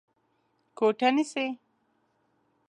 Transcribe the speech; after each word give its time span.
کوټه 0.77 1.09
نيسې؟ 1.15 1.45